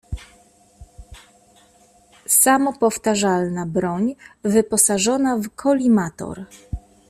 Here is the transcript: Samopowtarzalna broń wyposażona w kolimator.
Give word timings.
Samopowtarzalna 2.27 3.65
broń 3.65 4.15
wyposażona 4.43 5.37
w 5.37 5.49
kolimator. 5.49 6.45